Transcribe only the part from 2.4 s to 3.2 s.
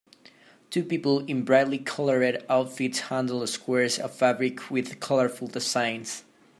outfits